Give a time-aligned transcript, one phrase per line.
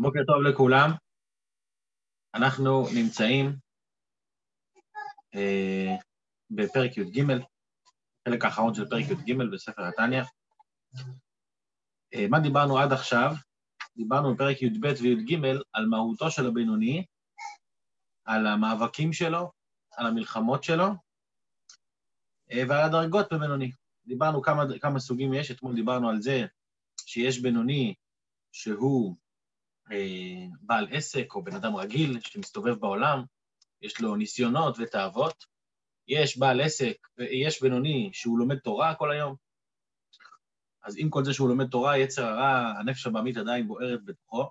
[0.00, 0.90] בוקר טוב לכולם.
[2.34, 3.56] אנחנו נמצאים
[5.34, 5.96] אה,
[6.50, 7.22] בפרק י"ג,
[8.28, 10.22] חלק האחרון של פרק י"ג בספר התניא.
[12.14, 13.32] אה, מה דיברנו עד עכשיו?
[13.96, 15.36] דיברנו בפרק י"ב וי"ג
[15.72, 17.04] על מהותו של הבינוני,
[18.24, 19.50] על המאבקים שלו,
[19.92, 20.86] על המלחמות שלו
[22.52, 23.70] אה, ועל הדרגות בבינוני.
[24.06, 26.46] דיברנו כמה, כמה סוגים יש, אתמול דיברנו על זה
[27.06, 27.94] שיש בינוני
[28.52, 29.16] שהוא
[30.60, 33.22] בעל עסק או בן אדם רגיל שמסתובב בעולם,
[33.82, 35.44] יש לו ניסיונות ותאוות.
[36.08, 39.34] יש בעל עסק, יש בינוני שהוא לומד תורה כל היום.
[40.82, 44.50] אז עם כל זה שהוא לומד תורה, יצר הרע, הנפש הבעמית עדיין בוערת בתוכו.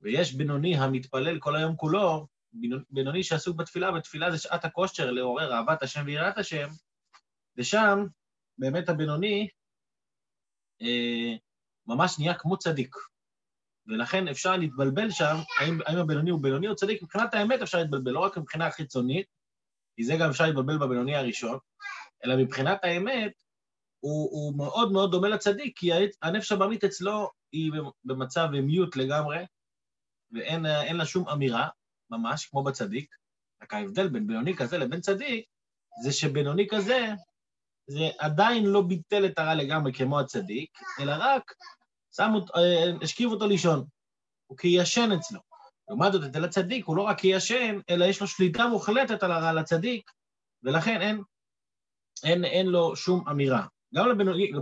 [0.00, 2.26] ויש בינוני המתפלל כל היום כולו,
[2.90, 6.68] בינוני שעסוק בתפילה, ותפילה זה שעת הכושר לעורר אהבת השם ויראת השם,
[7.56, 7.98] ושם
[8.58, 9.48] באמת הבינוני
[10.82, 11.34] אה,
[11.86, 12.96] ממש נהיה כמו צדיק.
[13.88, 18.10] ולכן אפשר להתבלבל שם, האם, האם הבינוני הוא בינוני או צדיק, מבחינת האמת אפשר להתבלבל,
[18.10, 19.26] לא רק מבחינה חיצונית,
[19.96, 21.58] כי זה גם אפשר להתבלבל בבינוני הראשון,
[22.24, 23.32] אלא מבחינת האמת,
[24.00, 25.90] הוא, הוא מאוד מאוד דומה לצדיק, כי
[26.22, 27.72] הנפש הבעמית אצלו היא
[28.04, 29.38] במצב מיוט לגמרי,
[30.32, 31.68] ואין לה שום אמירה,
[32.10, 33.14] ממש, כמו בצדיק.
[33.62, 35.44] רק ההבדל בין בינוני כזה לבין צדיק,
[36.04, 37.06] זה שבינוני כזה,
[37.86, 41.52] זה עדיין לא ביטל את הרע לגמרי כמו הצדיק, אלא רק
[42.16, 43.84] שם אותו, אה, השכיב אותו לישון.
[44.46, 45.40] הוא כישן אצלו.
[45.88, 49.52] לעומת זאת, אצל הצדיק הוא לא רק כישן, אלא יש לו שליטה מוחלטת על הרע
[49.52, 50.10] לצדיק,
[50.62, 51.22] ולכן אין,
[52.24, 53.66] אין, אין לו שום אמירה.
[53.94, 54.52] גם לבינוני,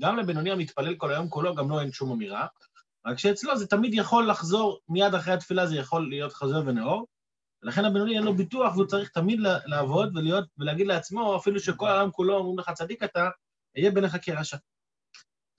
[0.00, 2.46] גם לבינוני המתפלל כל היום כולו, גם לו אין שום אמירה,
[3.06, 7.06] רק שאצלו זה תמיד יכול לחזור, מיד אחרי התפילה זה יכול להיות חוזר ונאור,
[7.62, 12.10] ולכן הבינוני אין לו ביטוח והוא צריך תמיד לעבוד ולהיות, ולהגיד לעצמו, אפילו שכל העולם
[12.10, 13.28] כולו אומרים לך צדיק אתה,
[13.76, 14.56] אהיה בעיניך כרשע.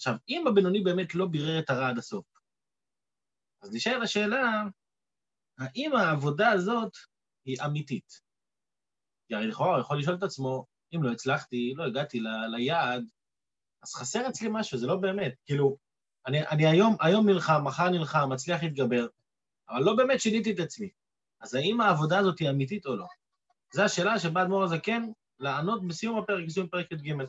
[0.01, 2.25] עכשיו, אם הבינוני באמת לא בירר את הרע עד הסוף,
[3.63, 4.63] אז נשאר השאלה,
[5.59, 6.91] האם העבודה הזאת
[7.45, 8.21] היא אמיתית?
[9.27, 10.65] כי הרי לכאורה הוא יכול לשאול את עצמו,
[10.95, 13.03] אם לא הצלחתי, לא הגעתי ל, ליעד,
[13.83, 15.33] אז חסר אצלי משהו, זה לא באמת.
[15.45, 15.77] כאילו,
[16.27, 19.07] אני, אני היום, היום נלחם, מחר נלחם, מצליח להתגבר,
[19.69, 20.89] אבל לא באמת שיניתי את עצמי.
[21.41, 23.07] אז האם העבודה הזאת היא אמיתית או לא?
[23.73, 25.03] זו השאלה שבא אדמו"ר הזקן
[25.39, 27.21] לענות בסיום הפרק, בסיום פרק י"ג.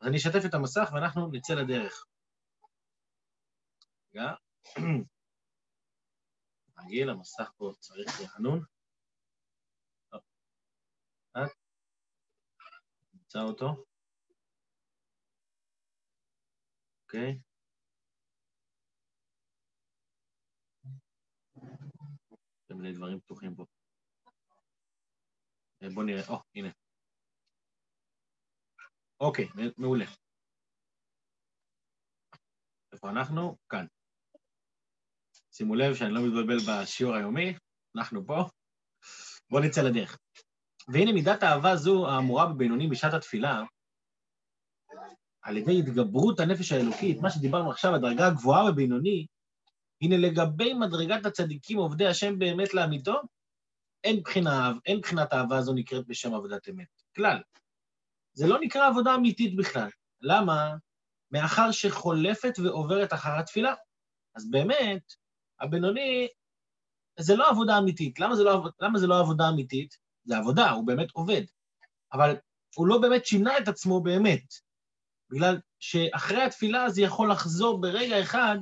[0.00, 2.04] אז אני אשתף את המסך ואנחנו נצא לדרך.
[4.14, 4.34] רגע.
[6.78, 8.64] רגיל, המסך פה צריך רענון.
[13.14, 13.84] נמצא אותו.
[17.02, 17.38] אוקיי.
[22.64, 23.64] יש מיני דברים פתוחים פה.
[25.82, 26.68] אה, בואו נראה, או, הנה.
[29.20, 29.48] אוקיי,
[29.78, 30.04] מעולה.
[32.92, 33.58] איפה אנחנו?
[33.68, 33.86] כאן.
[35.56, 37.54] שימו לב שאני לא מתבלבל בשיעור היומי,
[37.96, 38.44] אנחנו פה.
[39.50, 40.18] בואו נצא לדרך.
[40.88, 43.62] והנה מידת האהבה זו האמורה בבינוני בשעת התפילה,
[45.42, 49.26] על ידי התגברות הנפש האלוקית, מה שדיברנו עכשיו, הדרגה הגבוהה בבינוני,
[50.02, 53.20] הנה לגבי מדרגת הצדיקים עובדי השם באמת לאמיתו,
[54.04, 57.02] אין, בחינה, אין בחינת האהבה הזו נקראת בשם עבודת אמת.
[57.16, 57.42] כלל.
[58.32, 59.88] זה לא נקרא עבודה אמיתית בכלל.
[60.20, 60.74] למה?
[61.30, 63.74] מאחר שחולפת ועוברת אחר התפילה.
[64.36, 65.02] אז באמת,
[65.64, 66.28] הבינוני,
[67.20, 68.20] זה לא עבודה אמיתית.
[68.20, 69.96] למה זה לא, למה זה לא עבודה אמיתית?
[70.24, 71.42] זה עבודה, הוא באמת עובד.
[72.12, 72.36] אבל
[72.76, 74.44] הוא לא באמת שינה את עצמו באמת.
[75.30, 78.56] בגלל שאחרי התפילה זה יכול לחזור ברגע אחד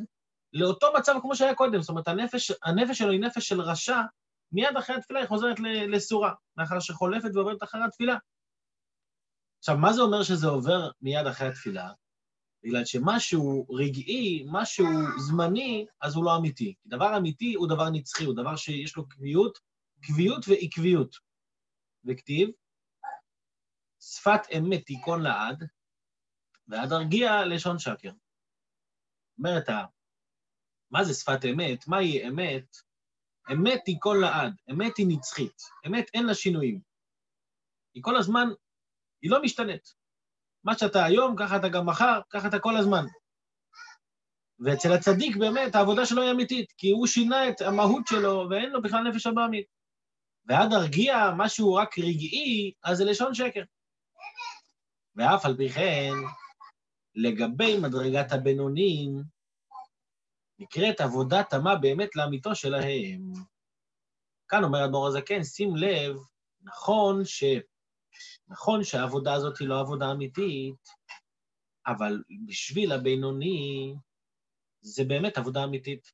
[0.52, 1.80] לאותו מצב כמו שהיה קודם.
[1.80, 4.00] זאת אומרת, הנפש, הנפש שלו היא נפש של רשע,
[4.52, 8.16] מיד אחרי התפילה היא חוזרת לסורה, מאחר שחולפת ועוברת אחרי התפילה.
[9.58, 11.90] עכשיו, מה זה אומר שזה עובר מיד אחרי התפילה?
[12.62, 14.87] בגלל שמשהו רגעי, משהו
[15.19, 16.75] זמני, אז הוא לא אמיתי.
[16.87, 19.59] דבר אמיתי הוא דבר נצחי, הוא דבר שיש לו קביעות,
[20.00, 21.17] קביעות ועקביות.
[22.05, 22.49] וכתיב,
[24.00, 25.65] שפת אמת תיכון לעד,
[26.69, 28.12] ועד ארגיע לשון שקר.
[29.39, 29.69] אומרת,
[30.91, 31.88] מה זה שפת אמת?
[31.88, 32.76] מהי אמת?
[33.53, 36.81] אמת תיכון לעד, אמת היא נצחית, אמת אין לה שינויים.
[37.94, 38.47] היא כל הזמן,
[39.23, 39.94] היא לא משתנית.
[40.64, 43.05] מה שאתה היום, ככה אתה גם מחר, ככה אתה כל הזמן.
[44.61, 48.82] ואצל הצדיק באמת העבודה שלו היא אמיתית, כי הוא שינה את המהות שלו ואין לו
[48.82, 49.67] בכלל נפש הבאמית.
[50.47, 53.62] ועד הרגיע, משהו רק רגעי, אז זה לשון שקר.
[55.17, 56.12] ואף על פי כן,
[57.15, 59.23] לגבי מדרגת הבינונים,
[60.58, 63.32] נקראת עבודה תמה באמת לאמיתו שלהם.
[64.49, 66.17] כאן אומר אדמו"ר הזקן, שים לב,
[66.62, 67.44] נכון ש...
[68.49, 70.88] נכון שהעבודה הזאת היא לא עבודה אמיתית,
[71.87, 73.94] אבל בשביל הבינוני
[74.81, 76.12] זה באמת עבודה אמיתית.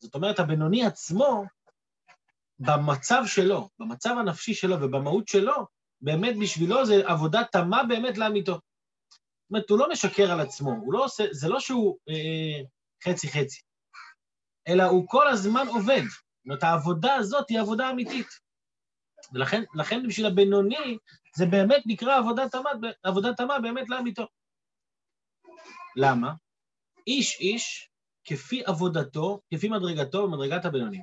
[0.00, 1.44] זאת אומרת, הבינוני עצמו,
[2.58, 5.66] במצב שלו, במצב הנפשי שלו ובמהות שלו,
[6.00, 8.52] באמת בשבילו זה עבודה תמה באמת לאמיתו.
[8.52, 11.98] זאת אומרת, הוא לא משקר על עצמו, הוא לא עושה, זה לא שהוא
[13.04, 13.60] חצי-חצי,
[14.68, 16.02] אה, אלא הוא כל הזמן עובד.
[16.02, 18.43] זאת אומרת, העבודה הזאת היא עבודה אמיתית.
[19.32, 20.98] ולכן בשביל הבינוני,
[21.36, 22.20] זה באמת נקרא
[23.02, 24.26] עבודה תמה, באמת לאמיתו.
[25.96, 26.32] למה?
[27.06, 27.90] איש איש
[28.24, 31.02] כפי עבודתו, כפי מדרגתו ומדרגת הבינונים.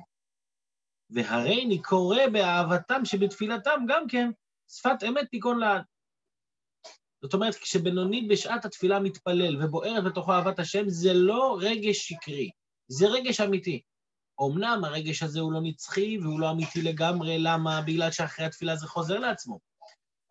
[1.10, 4.30] והרי אני קורא באהבתם שבתפילתם גם כן
[4.68, 5.82] שפת אמת תיכון לעד.
[7.22, 12.50] זאת אומרת, כשבינוני בשעת התפילה מתפלל ובוערת בתוכו אהבת השם, זה לא רגש שקרי,
[12.88, 13.82] זה רגש אמיתי.
[14.50, 17.82] אמנם הרגש הזה הוא לא נצחי והוא לא אמיתי לגמרי, למה?
[17.82, 19.58] בגלל שאחרי התפילה זה חוזר לעצמו.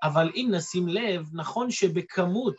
[0.04, 2.56] אבל אם נשים לב, נכון שבכמות,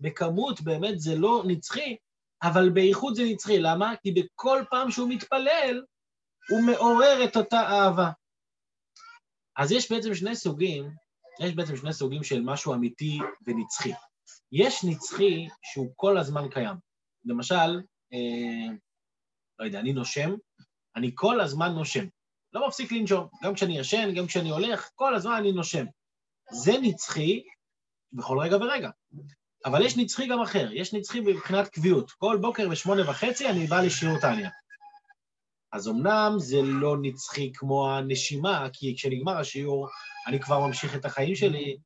[0.00, 1.96] בכמות באמת זה לא נצחי,
[2.42, 3.58] אבל באיכות זה נצחי.
[3.58, 3.94] למה?
[4.02, 5.82] כי בכל פעם שהוא מתפלל,
[6.50, 8.10] הוא מעורר את אותה אהבה.
[9.56, 10.90] אז יש בעצם שני סוגים,
[11.40, 13.92] יש בעצם שני סוגים של משהו אמיתי ונצחי.
[14.52, 16.76] יש נצחי שהוא כל הזמן קיים.
[17.24, 17.80] למשל,
[18.12, 18.74] אה,
[19.58, 20.34] לא יודע, אני נושם,
[20.96, 22.04] אני כל הזמן נושם.
[22.52, 25.84] לא מפסיק לנשום, גם כשאני ישן, גם כשאני הולך, כל הזמן אני נושם.
[26.52, 27.42] זה נצחי
[28.12, 28.90] בכל רגע ורגע.
[29.64, 32.10] אבל יש נצחי גם אחר, יש נצחי מבחינת קביעות.
[32.10, 34.50] כל בוקר בשמונה וחצי אני בא לשיעור טניה.
[35.72, 39.88] אז אמנם זה לא נצחי כמו הנשימה, כי כשנגמר השיעור
[40.26, 41.76] אני כבר ממשיך את החיים שלי,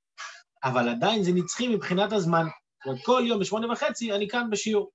[0.65, 2.45] אבל עדיין זה נצחי מבחינת הזמן.
[2.45, 4.91] זאת אומרת, כל יום בשמונה וחצי אני כאן בשיעור.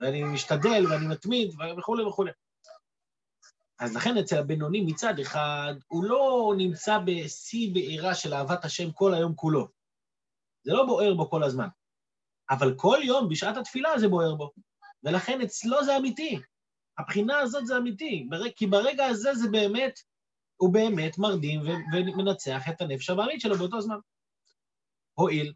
[0.00, 2.30] ואני משתדל ואני מתמיד וכולי וכולי.
[3.78, 9.14] אז לכן אצל הבינוני מצד אחד, הוא לא נמצא בשיא בעירה של אהבת השם כל
[9.14, 9.68] היום כולו.
[10.62, 11.68] זה לא בוער בו כל הזמן.
[12.50, 14.50] אבל כל יום בשעת התפילה זה בוער בו.
[15.04, 16.40] ולכן אצלו זה אמיתי.
[16.98, 20.00] הבחינה הזאת זה אמיתי, כי ברגע הזה זה באמת,
[20.56, 21.60] הוא באמת מרדים
[21.92, 23.98] ומנצח את הנפש הבעמית שלו באותו זמן.
[25.14, 25.52] הואיל,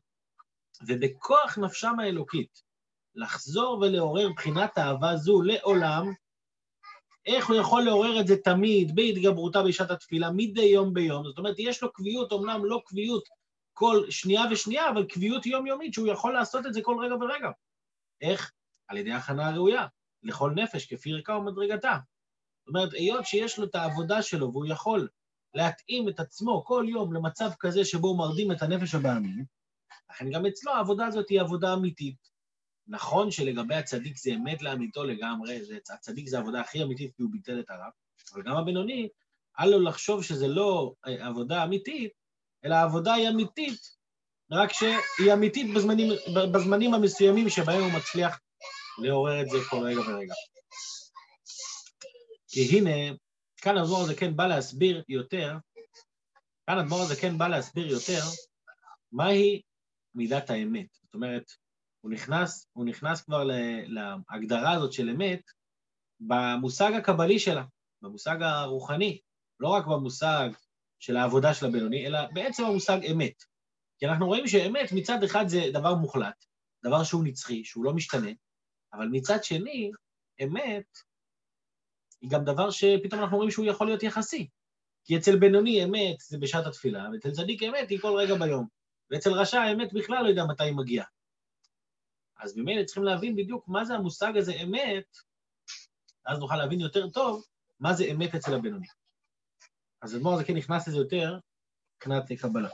[0.87, 2.63] ובכוח נפשם האלוקית,
[3.15, 6.13] לחזור ולעורר בחינת אהבה זו לעולם,
[7.27, 11.25] איך הוא יכול לעורר את זה תמיד, בהתגברותה בשעת התפילה, מדי יום ביום?
[11.25, 13.29] זאת אומרת, יש לו קביעות, אמנם לא קביעות
[13.73, 17.51] כל שנייה ושנייה, אבל קביעות יומיומית, שהוא יכול לעשות את זה כל רגע ורגע.
[18.21, 18.53] איך?
[18.89, 19.87] על ידי הכנה הראויה,
[20.23, 21.99] לכל נפש, כפי ערכה ומדרגתה.
[22.59, 25.09] זאת אומרת, היות שיש לו את העבודה שלו, והוא יכול
[25.55, 29.45] להתאים את עצמו כל יום למצב כזה שבו הוא מרדים את הנפש הבעמים,
[30.11, 32.34] לכן גם אצלו העבודה הזאת היא עבודה אמיתית.
[32.89, 37.31] נכון שלגבי הצדיק זה אמת לאמיתו לגמרי, זה, הצדיק זה העבודה הכי אמיתית כי הוא
[37.33, 37.91] ביטל את הרב,
[38.35, 39.09] אבל גם הבינוני,
[39.61, 42.13] אל לו לחשוב שזה לא אה, עבודה אמיתית,
[42.65, 43.81] אלא העבודה היא אמיתית,
[44.51, 46.13] רק שהיא אמיתית בזמנים,
[46.53, 48.41] בזמנים המסוימים שבהם הוא מצליח
[48.99, 50.35] לעורר את זה כל רגע ורגע.
[52.49, 53.17] כי הנה,
[53.57, 55.57] כאן הדבור הזה כן בא להסביר יותר,
[56.67, 58.21] כאן הדבור הזה כן בא להסביר יותר
[59.13, 59.63] מהי
[60.15, 60.87] מידת האמת.
[61.05, 61.45] זאת אומרת,
[62.05, 63.45] הוא נכנס, הוא נכנס כבר
[63.87, 65.41] להגדרה הזאת של אמת
[66.21, 67.65] במושג הקבלי שלה,
[68.03, 69.21] במושג הרוחני,
[69.61, 70.51] לא רק במושג
[70.99, 73.43] של העבודה של הבינוני, אלא בעצם המושג אמת.
[73.99, 76.45] כי אנחנו רואים שאמת מצד אחד זה דבר מוחלט,
[76.85, 78.31] דבר שהוא נצחי, שהוא לא משתנה,
[78.93, 79.91] אבל מצד שני,
[80.43, 80.99] אמת
[82.21, 84.49] היא גם דבר שפתאום אנחנו רואים שהוא יכול להיות יחסי.
[85.05, 88.67] כי אצל בינוני אמת זה בשעת התפילה, ואצל צדיק אמת היא כל רגע ביום.
[89.11, 91.14] ואצל רשע האמת בכלל לא יודע מתי היא מגיעה.
[92.37, 95.17] אז ממילא צריכים להבין בדיוק מה זה המושג הזה אמת,
[96.27, 97.45] אז נוכל להבין יותר טוב
[97.81, 98.87] מה זה אמת אצל הבינוני.
[100.03, 101.39] אז אדמו"ר הזה כן נכנס לזה יותר
[101.97, 102.69] מבחינת קבלה.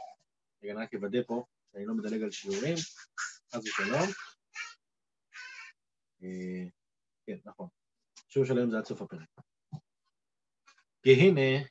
[0.62, 2.76] רגע, אני רק אוודא פה שאני לא מדלג על שיעורים,
[3.54, 4.08] חס ושלום.
[6.22, 6.64] אה,
[7.26, 7.68] כן, נכון.
[8.28, 9.28] שיעור של היום זה עד סוף הפרק.
[11.02, 11.64] כי הנה,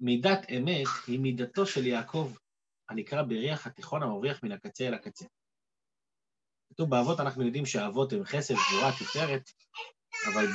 [0.00, 2.32] מידת אמת היא מידתו של יעקב,
[2.88, 5.24] הנקרא בריח התיכון המבריח מן הקצה אל הקצה.
[6.70, 9.50] כתוב באבות, אנחנו יודעים שהאבות הם חסד, גבורה, תפארת,
[10.32, 10.46] אבל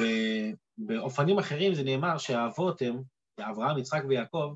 [0.78, 3.02] באופנים אחרים זה נאמר שהאבות הם,
[3.40, 4.56] אברהם, יצחק ויעקב,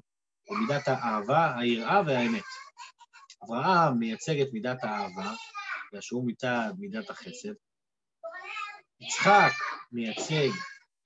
[0.49, 2.43] במידת האהבה, היראה והאמת.
[3.43, 5.33] אברהם מייצג את מידת האהבה,
[5.99, 7.53] שהוא מצד מידת החסד.
[8.99, 9.51] יצחק
[9.91, 10.49] מייצג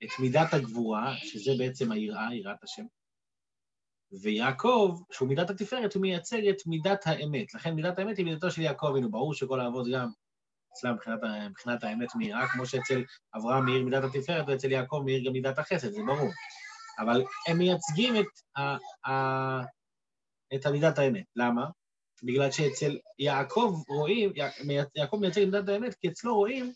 [0.04, 2.84] את מידת הגבורה, שזה בעצם היראה, יראת השם.
[4.22, 7.54] ויעקב, שהוא מידת התפארת, הוא מייצג את מידת האמת.
[7.54, 10.08] לכן מידת האמת היא מידתו של יעקב, הנה, ברור שכל האבות גם
[10.74, 11.18] אצלם מבחינת,
[11.50, 13.04] מבחינת האמת מהירה, כמו שאצל
[13.36, 16.30] אברהם מאיר מידת התפארת ואצל יעקב מאיר גם מידת החסד, זה ברור.
[16.98, 18.26] אבל הם מייצגים את,
[18.56, 18.60] ה,
[19.10, 19.62] ה,
[20.54, 21.24] את המידת האמת.
[21.36, 21.66] למה?
[22.22, 24.32] בגלל שאצל יעקב רואים,
[24.94, 26.72] יעקב מייצג את מידת האמת, כי אצלו רואים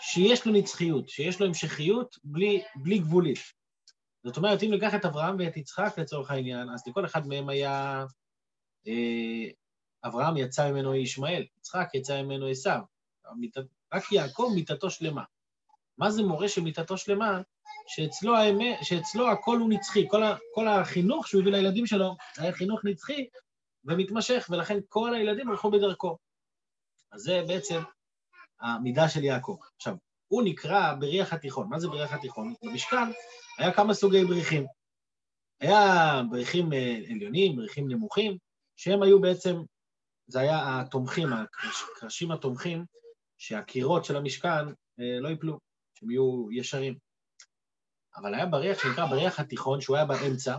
[0.00, 3.38] שיש לו נצחיות, שיש לו המשכיות בלי, בלי גבולית.
[4.24, 8.04] זאת אומרת, אם ניקח את אברהם ואת יצחק לצורך העניין, אז לכל אחד מהם היה...
[8.86, 9.50] אה,
[10.06, 12.80] אברהם יצא ממנו ישמעאל, יצחק יצא ממנו עשיו.
[13.94, 15.22] רק יעקב מיתתו שלמה.
[15.98, 17.40] מה זה מורה שמיתתו שלמה?
[17.86, 22.52] שאצלו, האמת, שאצלו הכל הוא נצחי, כל, ה, כל החינוך שהוא הביא לילדים שלו היה
[22.52, 23.26] חינוך נצחי
[23.84, 26.18] ומתמשך, ולכן כל הילדים הלכו בדרכו.
[27.12, 27.80] אז זה בעצם
[28.60, 29.56] המידה של יעקב.
[29.76, 29.94] עכשיו,
[30.28, 31.68] הוא נקרא בריח התיכון.
[31.68, 32.54] מה זה בריח התיכון?
[32.62, 33.10] במשכן
[33.58, 34.66] היה כמה סוגי בריחים.
[35.60, 38.36] היה בריחים אה, עליונים, בריחים נמוכים,
[38.76, 39.56] שהם היו בעצם,
[40.26, 42.84] זה היה התומכים, הקרשים התומכים,
[43.38, 44.68] שהקירות של המשכן
[45.00, 45.58] אה, לא ייפלו,
[45.94, 46.98] שהם יהיו ישרים.
[48.16, 50.58] אבל היה בריח שנקרא בריח התיכון, שהוא היה באמצע,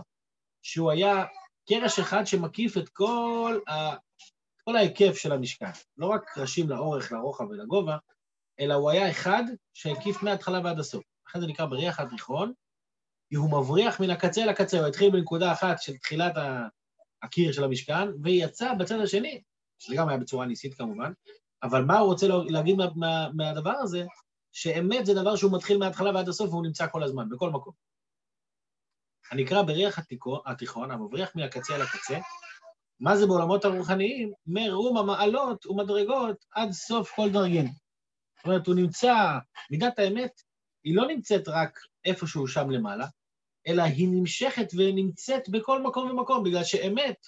[0.62, 1.24] שהוא היה
[1.68, 3.72] קרש אחד שמקיף את כל, ה...
[4.64, 5.70] כל ההיקף של המשכן.
[5.96, 7.96] לא רק קרשים לאורך, לרוחב ולגובה,
[8.60, 9.42] אלא הוא היה אחד
[9.74, 11.04] שהקיף מההתחלה ועד הסוף.
[11.28, 12.52] לכן זה נקרא בריח התיכון,
[13.28, 16.32] כי הוא מבריח מן הקצה לקצה, הוא התחיל בנקודה אחת של תחילת
[17.22, 19.42] הקיר של המשכן, ויצא בצד השני,
[19.78, 21.12] שזה גם היה בצורה ניסית כמובן,
[21.62, 24.04] אבל מה הוא רוצה להגיד מה, מה, מהדבר הזה?
[24.52, 27.72] שאמת זה דבר שהוא מתחיל מההתחלה ועד הסוף והוא נמצא כל הזמן, בכל מקום.
[29.30, 29.98] הנקרא בריח
[30.46, 32.18] התיכון, המבריח מהקצה אל הקצה,
[33.00, 34.32] מה זה בעולמות הרוחניים?
[34.46, 37.66] מרום המעלות ומדרגות עד סוף כל דרגין.
[38.36, 39.14] זאת אומרת, הוא נמצא,
[39.70, 40.42] מידת האמת,
[40.84, 43.06] היא לא נמצאת רק איפשהו שם למעלה,
[43.66, 47.26] אלא היא נמשכת ונמצאת בכל מקום ומקום, בגלל שאמת,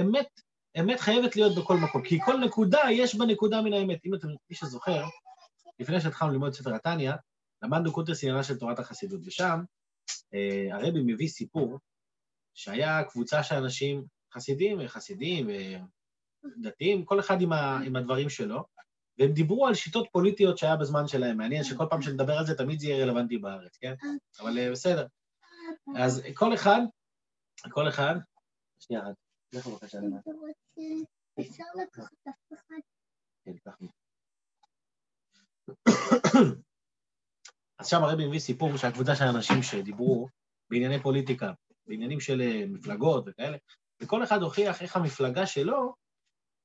[0.00, 0.40] אמת,
[0.80, 4.04] אמת חייבת להיות בכל מקום, כי כל נקודה, יש בה נקודה מן האמת.
[4.04, 5.04] אם אתם, מי שזוכר,
[5.78, 7.12] לפני שהתחלנו ללמוד ספר התניא,
[7.62, 9.60] למדנו קונטרס עניינה של תורת החסידות, ושם
[10.34, 11.78] אה, הרבי מביא סיפור
[12.54, 15.50] שהיה קבוצה של אנשים חסידים, חסידים
[16.44, 18.64] ודתיים, כל אחד עם, ה, עם הדברים שלו,
[19.18, 21.36] והם דיברו על שיטות פוליטיות שהיה בזמן שלהם.
[21.36, 23.94] מעניין שכל פעם שנדבר על זה תמיד זה יהיה רלוונטי בארץ, כן?
[24.40, 25.06] אבל אה, בסדר.
[25.96, 26.80] אז כל אחד,
[27.70, 28.14] כל אחד,
[28.80, 29.02] שנייה
[29.52, 30.30] לך בבקשה למטה.
[31.40, 32.76] אפשר לקחת אף אחד?
[33.44, 33.88] כן, קח לי.
[37.78, 38.86] אז שם הרבי מביא סיפור של
[39.20, 40.28] האנשים שדיברו
[40.70, 41.52] בענייני פוליטיקה,
[41.86, 43.56] בעניינים של אה, מפלגות וכאלה,
[44.02, 45.94] וכל אחד הוכיח איך המפלגה שלו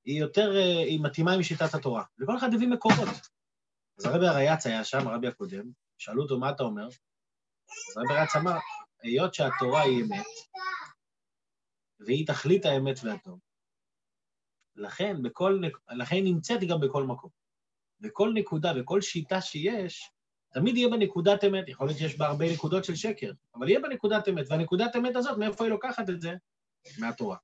[0.06, 3.08] היא יותר, אה, היא מתאימה עם שיטת התורה, וכל אחד הביא מקורות.
[4.00, 5.66] אז הרבי הרייץ היה שם, הרבי הקודם,
[5.98, 6.88] שאלו אותו, מה אתה אומר?
[6.88, 8.58] אז הרבי הרייץ אמר,
[9.04, 10.26] היות שהתורה היא אמת,
[12.00, 13.40] והיא תכלית האמת והטוב,
[14.76, 17.30] לכן, בכל, לכן נמצאת גם בכל מקום.
[18.02, 20.12] וכל נקודה וכל שיטה שיש,
[20.54, 23.80] תמיד יהיה בה נקודת אמת, יכול להיות שיש בה הרבה נקודות של שקר, אבל יהיה
[23.80, 26.32] בה נקודת אמת, והנקודת אמת הזאת, מאיפה היא לוקחת את זה?
[27.00, 27.38] מהתורה.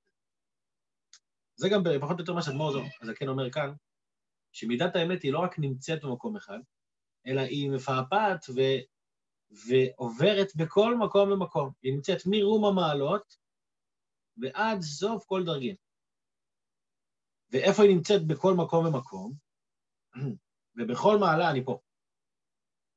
[1.56, 3.74] זה גם פחות או יותר מה שאדמו"ר הזקן אומר כאן,
[4.52, 6.60] שמידת האמת היא לא רק נמצאת במקום אחד,
[7.28, 8.62] אלא היא מפעפעת ו...
[9.68, 11.72] ועוברת בכל מקום ומקום.
[11.84, 13.36] היא נמצאת מרום המעלות
[14.38, 15.76] ועד סוף כל דרגין.
[17.52, 19.34] ואיפה היא נמצאת בכל מקום ומקום?
[20.78, 21.80] ובכל מעלה, אני פה,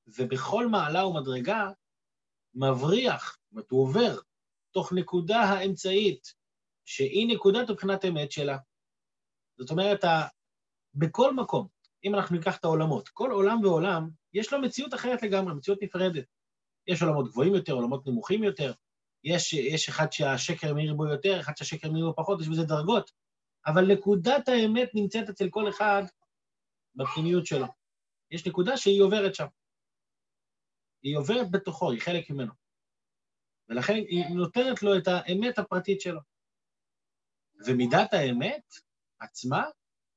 [0.07, 1.71] ובכל מעלה ומדרגה
[2.55, 4.21] מבריח, זאת אומרת, הוא עובר
[4.71, 6.35] תוך נקודה האמצעית,
[6.85, 8.59] שהיא נקודת מבחינת אמת שלה.
[9.59, 10.05] זאת אומרת,
[10.95, 11.69] בכל מקום,
[12.05, 16.25] אם אנחנו ניקח את העולמות, כל עולם ועולם, יש לו מציאות אחרת לגמרי, מציאות נפרדת.
[16.87, 18.73] יש עולמות גבוהים יותר, עולמות נמוכים יותר,
[19.27, 23.11] יש, יש אחד שהשקר מאיר בו יותר, אחד שהשקר מאיר בו פחות, יש בזה דרגות,
[23.67, 26.03] אבל נקודת האמת נמצאת אצל כל אחד
[26.95, 27.67] בפנימיות שלו.
[28.31, 29.47] יש נקודה שהיא עוברת שם.
[31.03, 32.53] היא עוברת בתוכו, היא חלק ממנו.
[33.69, 36.21] ולכן היא נותנת לו את האמת הפרטית שלו.
[37.67, 38.65] ומידת האמת
[39.21, 39.65] עצמה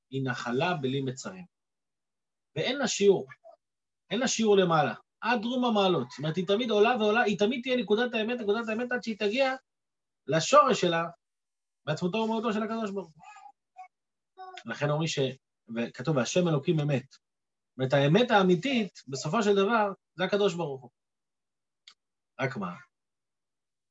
[0.09, 1.45] היא נחלה בלי מצרים.
[2.55, 3.27] ואין לה שיעור.
[4.09, 4.93] אין לה שיעור למעלה.
[5.21, 6.09] עד רום המעלות.
[6.09, 9.19] זאת אומרת, היא תמיד עולה ועולה, היא תמיד תהיה נקודת האמת, נקודת האמת עד שהיא
[9.19, 9.55] תגיע
[10.27, 11.05] לשורש שלה,
[11.85, 13.23] בעצמותו ומהותו של הקדוש ברוך הוא.
[14.65, 15.19] לכן אומרים ש...
[15.75, 17.11] וכתוב, והשם אלוקים אמת.
[17.11, 20.89] זאת אומרת, האמת האמיתית, בסופו של דבר, זה הקדוש ברוך הוא.
[22.39, 22.75] רק מה?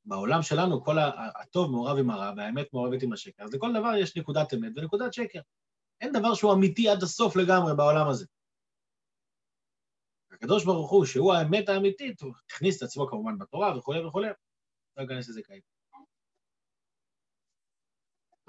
[0.05, 0.97] בעולם שלנו כל
[1.41, 3.43] הטוב מעורב עם הרע והאמת מעורבת עם השקר.
[3.43, 5.39] אז לכל דבר יש נקודת אמת ונקודת שקר.
[6.01, 8.25] אין דבר שהוא אמיתי עד הסוף לגמרי בעולם הזה.
[10.41, 14.27] הקדוש ברוך הוא, שהוא האמת האמיתית, הוא הכניס את עצמו כמובן בתורה וכולי וכולי,
[14.97, 15.61] לא אכנס לזה כעת.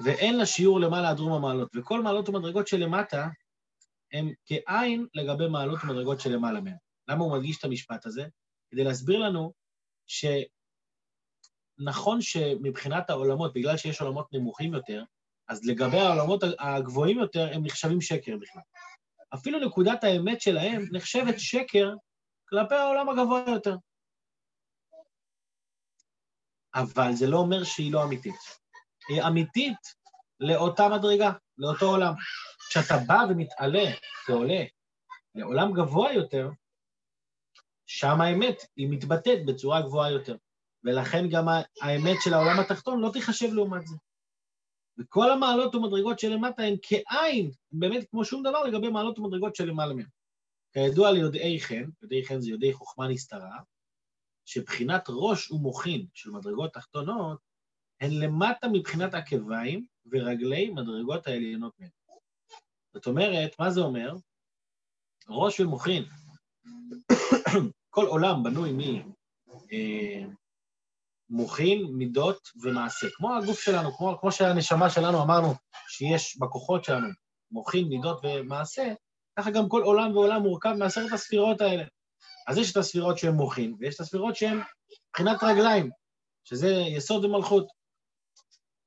[0.04, 3.28] ואין לה שיעור למעלה עד רום המעלות, וכל מעלות ומדרגות שלמטה
[4.12, 6.76] הם כעין לגבי מעלות ומדרגות שלמעלה מהם.
[7.08, 8.22] למה הוא מדגיש את המשפט הזה?
[8.70, 9.52] כדי להסביר לנו
[10.06, 10.48] שנכון
[12.20, 15.04] שמבחינת העולמות, בגלל שיש עולמות נמוכים יותר,
[15.48, 18.62] אז לגבי העולמות הגבוהים יותר, הם נחשבים שקר בכלל.
[19.34, 21.94] אפילו נקודת האמת שלהם נחשבת שקר
[22.48, 23.76] כלפי העולם הגבוה יותר.
[26.74, 28.40] אבל זה לא אומר שהיא לא אמיתית.
[29.08, 29.78] היא אמיתית
[30.40, 32.12] לאותה מדרגה, לאותו עולם.
[32.70, 33.90] כשאתה בא ומתעלה
[34.26, 34.64] כעולה
[35.34, 36.50] לעולם גבוה יותר,
[37.86, 40.36] שם האמת היא מתבטאת בצורה גבוהה יותר.
[40.84, 41.44] ולכן גם
[41.82, 43.96] האמת של העולם התחתון לא תיחשב לעומת זה.
[45.00, 50.06] וכל המעלות ומדרגות שלמטה הן כעין, באמת כמו שום דבר לגבי מעלות ומדרגות שלמעלה מהן.
[50.72, 53.58] כידוע ליודעי חן, יודעי חן זה יודעי חוכמה נסתרה,
[54.44, 57.38] שבחינת ראש ומוחין של מדרגות תחתונות
[58.00, 61.90] הן למטה מבחינת עקביים ורגלי מדרגות העליונות מהן.
[62.94, 64.12] זאת אומרת, מה זה אומר?
[65.28, 66.04] ראש ומוחין.
[67.90, 68.72] כל עולם בנוי
[71.30, 73.06] ממוחין, אה, מידות ומעשה.
[73.16, 75.54] כמו הגוף שלנו, כמו, כמו שהנשמה שלנו אמרנו
[75.88, 77.08] שיש בכוחות שלנו
[77.50, 78.92] מוחין, מידות ומעשה,
[79.38, 81.84] ככה גם כל עולם ועולם מורכב מעשרת הספירות האלה.
[82.48, 84.60] אז יש את הספירות שהן מוחין, ויש את הספירות שהן
[85.08, 85.90] מבחינת רגליים,
[86.44, 87.66] שזה יסוד ומלכות.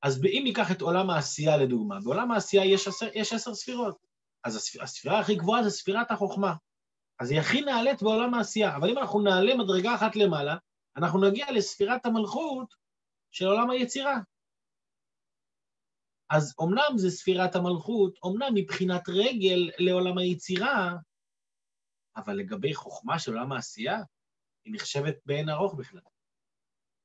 [0.03, 3.97] אז אם ניקח את עולם העשייה לדוגמה, בעולם העשייה יש עשר, יש עשר ספירות.
[4.43, 6.53] אז הספירה הכי גבוהה זה ספירת החוכמה.
[7.19, 8.75] אז היא הכי נעלית בעולם העשייה.
[8.75, 10.55] אבל אם אנחנו נעלה מדרגה אחת למעלה,
[10.97, 12.75] אנחנו נגיע לספירת המלכות
[13.31, 14.19] של עולם היצירה.
[16.29, 20.93] אז אמנם זה ספירת המלכות, אמנם מבחינת רגל לעולם היצירה,
[22.15, 23.97] אבל לגבי חוכמה של עולם העשייה,
[24.65, 26.01] היא נחשבת בעין ארוך בכלל.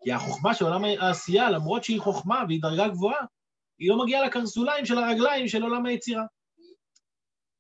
[0.04, 3.25] כי החוכמה של עולם העשייה, למרות שהיא חוכמה והיא דרגה גבוהה,
[3.78, 6.25] היא לא מגיעה לקרסוליים של הרגליים של עולם היצירה.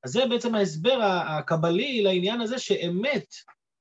[0.04, 3.26] אז זה בעצם ההסבר הקבלי לעניין הזה שאמת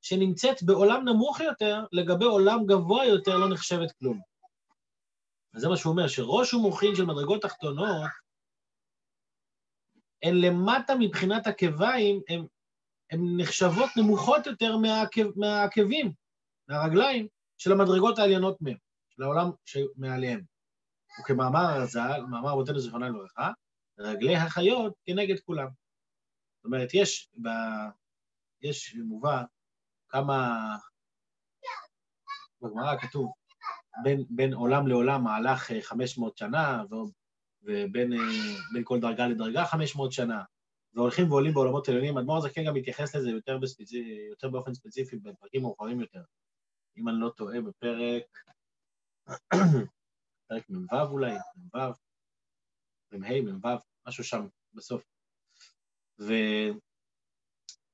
[0.02, 4.22] שנמצאת בעולם נמוך יותר, לגבי עולם גבוה יותר לא נחשבת כלום.
[5.54, 7.88] אז זה מה שהוא אומר, שראש ומוחין של מדרגות תחתונות,
[10.24, 12.22] הן למטה מבחינת עקביים,
[13.10, 16.14] הן נחשבות נמוכות יותר מהעקב, מהעקבים,
[16.68, 17.28] מהרגליים
[17.58, 18.78] של המדרגות העליונות מהם,
[19.10, 20.42] של העולם שמעליהם.
[21.20, 23.52] וכמאמר הרז"ל, מאמר אבותינו זיכרונה לברכה,
[24.00, 25.68] רגלי החיות כנגד כולם.
[26.58, 27.48] זאת אומרת, יש, ב...
[28.62, 29.44] יש מובא
[30.10, 30.76] כמה...
[32.62, 33.34] בגמרא כתוב,
[34.04, 36.84] בין, בין עולם לעולם מהלך 500 אה, שנה,
[37.62, 40.44] ובין אה, כל דרגה לדרגה 500 שנה,
[40.94, 42.18] והולכים ועולים בעולמות עליונים.
[42.18, 43.92] אדמו"ר הזקן גם מתייחס לזה יותר, בספצ...
[44.30, 46.22] יותר באופן ספציפי בפרקים מאוחרים יותר.
[46.98, 48.24] אם אני לא טועה, בפרק...
[50.48, 51.78] פרק מ"ו אולי, מ"ו,
[53.12, 53.68] מ"ה, מ"ו,
[54.08, 55.04] משהו שם בסוף.
[56.20, 56.34] ו...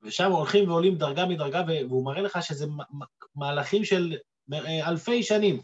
[0.04, 2.66] ושם הולכים ועולים דרגה מדרגה, והוא מראה לך שזה
[3.36, 4.18] מהלכים של
[4.54, 5.62] אה, אלפי שנים,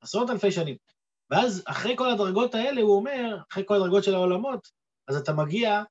[0.00, 0.76] עשרות אלפי שנים.
[1.30, 4.68] ואז אחרי כל הדרגות האלה, הוא אומר, אחרי כל הדרגות של העולמות,
[5.08, 5.82] אז אתה מגיע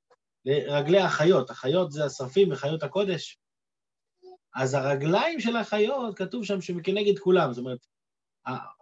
[0.46, 1.50] לרגלי החיות.
[1.50, 3.38] החיות זה השרפים וחיות הקודש.
[4.56, 7.54] אז הרגליים של החיות, כתוב שם שכנגד כולם.
[7.54, 7.86] זאת אומרת,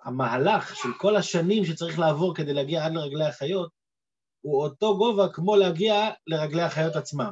[0.04, 3.72] המהלך של כל השנים שצריך לעבור כדי להגיע עד לרגלי החיות,
[4.42, 7.32] הוא אותו גובה כמו להגיע לרגלי החיות עצמם.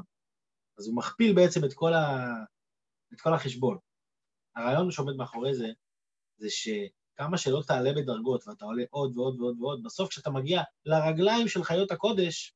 [0.82, 2.34] אז הוא מכפיל בעצם את כל, ה...
[3.14, 3.78] את כל החשבון.
[4.56, 5.68] הרעיון שעומד מאחורי זה,
[6.38, 11.48] זה שכמה שלא תעלה בדרגות ואתה עולה עוד ועוד ועוד ועוד, בסוף כשאתה מגיע לרגליים
[11.48, 12.54] של חיות הקודש,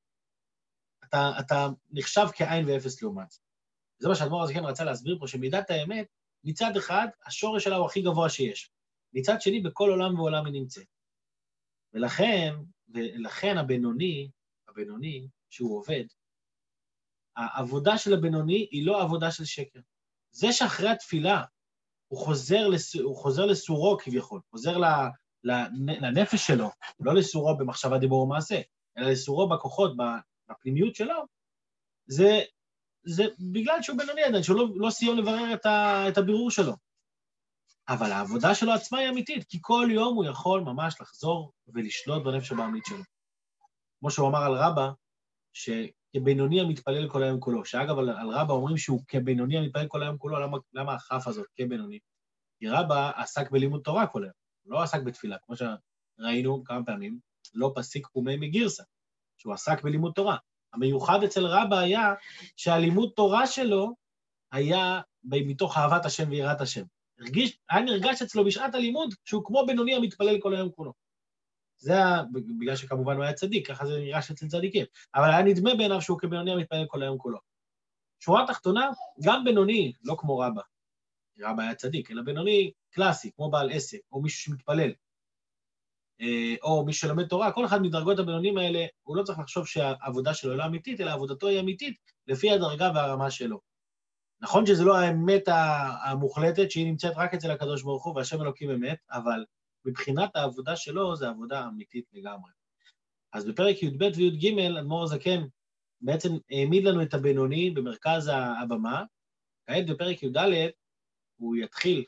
[1.03, 3.39] אתה, אתה נחשב כעין ואפס לעומת זה.
[3.97, 6.07] זה מה שאדמו"ר הזקן רצה להסביר פה, שמידת האמת,
[6.43, 8.71] מצד אחד, השורש שלה הוא הכי גבוה שיש.
[9.13, 10.87] מצד שני, בכל עולם ועולם היא נמצאת.
[11.93, 12.53] ולכן,
[12.87, 14.29] ולכן הבינוני,
[14.67, 16.03] הבינוני, שהוא עובד,
[17.37, 19.79] העבודה של הבינוני היא לא עבודה של שקר.
[20.31, 21.43] זה שאחרי התפילה
[22.07, 22.95] הוא חוזר, לס...
[22.95, 24.77] הוא חוזר לסורו כביכול, חוזר
[25.43, 26.69] לנפש שלו,
[26.99, 28.61] לא לסורו במחשבה, דיבור ומעשה,
[28.97, 29.91] אלא לסורו בכוחות,
[30.49, 31.25] בפנימיות שלו,
[32.07, 32.41] זה,
[33.03, 36.73] זה בגלל שהוא בינוני עדיין, שהוא לא, לא סיים לברר את, ה, את הבירור שלו.
[37.89, 42.51] אבל העבודה שלו עצמה היא אמיתית, כי כל יום הוא יכול ממש לחזור ולשלוט בנפש
[42.51, 43.03] הבעמית שלו.
[43.99, 44.91] כמו שהוא אמר על רבא,
[46.15, 50.17] שכבינוני המתפלל כל היום כולו, שאגב, על, על רבא אומרים שהוא כבינוני המתפלל כל היום
[50.17, 51.99] כולו, למה, למה הכף הזאת כבינוני?
[52.59, 54.33] כי רבא עסק בלימוד תורה כל היום,
[54.65, 57.19] לא עסק בתפילה, כמו שראינו כמה פעמים,
[57.53, 58.83] לא פסיק פומי מגירסה.
[59.37, 60.37] שהוא עסק בלימוד תורה.
[60.73, 62.13] המיוחד אצל רבא היה
[62.57, 63.95] שהלימוד תורה שלו
[64.51, 66.83] היה מתוך אהבת השם ויראת השם.
[67.19, 70.93] הרגיש, היה נרגש אצלו בשעת הלימוד שהוא כמו בינוני המתפלל כל היום כולו.
[71.77, 72.23] זה היה,
[72.59, 74.85] בגלל שכמובן הוא היה צדיק, ככה זה נרגש אצל צדיקים.
[75.15, 77.39] אבל היה נדמה בעיניו שהוא כבינוני המתפלל כל היום כולו.
[78.19, 78.89] שורה תחתונה,
[79.23, 80.61] גם בינוני, לא כמו רבא,
[81.39, 84.91] רבא היה צדיק, אלא בינוני קלאסי, כמו בעל עסק, או מישהו שמתפלל.
[86.21, 90.33] אה, או מי שלומד תורה, כל אחד מדרגות הבינונים האלה, הוא לא צריך לחשוב שהעבודה
[90.33, 93.59] שלו לא אמיתית, אלא עבודתו היא אמיתית לפי הדרגה והרמה שלו.
[94.41, 95.43] נכון שזו לא האמת
[96.05, 99.45] המוחלטת, שהיא נמצאת רק אצל הקדוש ברוך הוא, והשם אלוקים אמת, אבל
[99.85, 102.51] מבחינת העבודה שלו, זו עבודה אמיתית לגמרי.
[103.33, 105.41] אז בפרק י"ב וי"ג, אדמו"ר הזקן
[106.01, 109.03] בעצם העמיד לנו את הבינוני במרכז הבמה.
[109.67, 110.37] כעת בפרק י"ד
[111.37, 112.03] הוא יתחיל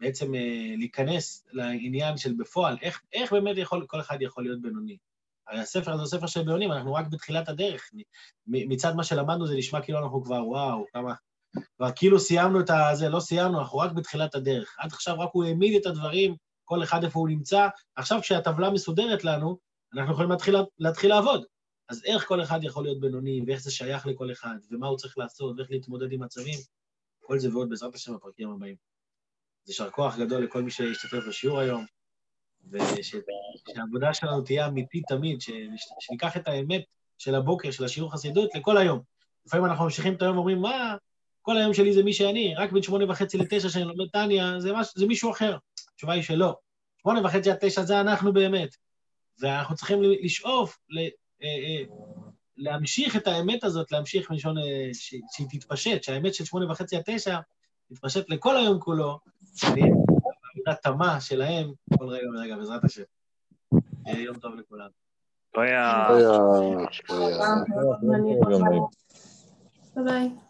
[0.00, 4.96] בעצם אה, להיכנס לעניין של בפועל, איך, איך באמת יכול, כל אחד יכול להיות בינוני.
[5.48, 7.90] הרי הספר הזה הוא ספר של בינונים, אנחנו רק בתחילת הדרך.
[8.46, 11.14] מצד מה שלמדנו זה נשמע כאילו אנחנו כבר, וואו, כמה...
[11.76, 14.76] כבר כאילו סיימנו את הזה, לא סיימנו, אנחנו רק בתחילת הדרך.
[14.78, 16.36] עד עכשיו רק הוא העמיד את הדברים,
[16.68, 17.68] כל אחד איפה הוא נמצא.
[17.96, 19.58] עכשיו כשהטבלה מסודרת לנו,
[19.94, 21.44] אנחנו יכולים להתחיל, להתחיל לעבוד.
[21.88, 25.18] אז איך כל אחד יכול להיות בינוני, ואיך זה שייך לכל אחד, ומה הוא צריך
[25.18, 26.58] לעשות, ואיך להתמודד עם מצבים,
[27.20, 28.76] כל זה ועוד בעזרת השם בפרקים הבאים.
[29.64, 31.84] אז יישר כוח גדול לכל מי שהשתתף בשיעור היום,
[32.70, 35.38] ושהעבודה שלנו תהיה אמיתית תמיד,
[36.00, 36.82] שניקח את האמת
[37.18, 39.00] של הבוקר, של השיעור חסידות, לכל היום.
[39.46, 40.96] לפעמים אנחנו ממשיכים את היום ואומרים, מה,
[41.42, 44.72] כל היום שלי זה מי שאני, רק בין שמונה וחצי לתשע שאני לומד טניה, זה,
[44.72, 45.56] מש, זה מישהו אחר.
[45.98, 46.56] התשובה היא שלא.
[47.02, 48.76] שמונה וחצי עד תשע זה אנחנו באמת.
[49.40, 51.08] ואנחנו צריכים לשאוף ל, אה,
[51.42, 51.84] אה,
[52.56, 57.38] להמשיך את האמת הזאת, להמשיך מלשון אה, שהיא תתפשט, שהאמת של שמונה וחצי עד תשע
[57.88, 59.18] תתפשט לכל היום כולו,
[59.62, 63.02] בעבודה תמה שלהם כל רגע ורגע, בעזרת השם.
[64.06, 64.88] יום טוב לכולם.
[65.56, 65.70] ביי.
[70.04, 70.47] ביי.